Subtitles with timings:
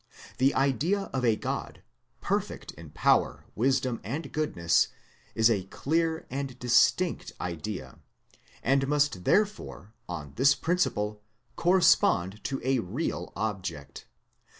[0.39, 1.83] The idea of a God,
[2.21, 4.87] perfect in power, wisdom, and goodness,
[5.35, 7.99] is a clear and distinct idea,
[8.63, 11.21] and must therefore, on this principle
[11.55, 14.07] correspond to a real object.